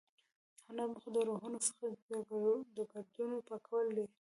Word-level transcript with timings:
د 0.57 0.59
هنر 0.67 0.87
موخه 0.93 1.09
د 1.13 1.17
روحونو 1.29 1.59
څخه 1.67 1.83
د 2.07 2.09
ګردونو 2.93 3.35
پاکول 3.47 3.87
دي. 3.97 4.05